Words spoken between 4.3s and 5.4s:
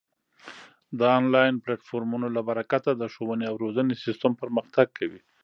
پرمختګ کوي.